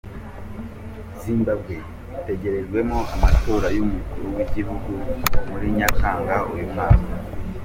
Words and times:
Zimbabwe 1.21 1.75
itegerejwemo 2.17 2.99
amatora 3.15 3.67
y’Umukuru 3.75 4.27
w’Igihugu 4.37 4.91
muri 5.49 5.67
Nyakanga 5.77 6.35
uyu 6.53 6.65
mwaka. 6.71 7.09